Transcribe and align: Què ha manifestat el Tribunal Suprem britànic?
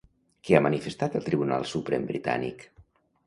Què 0.47 0.55
ha 0.55 0.61
manifestat 0.65 1.17
el 1.19 1.27
Tribunal 1.27 1.67
Suprem 1.73 2.07
britànic? 2.13 2.65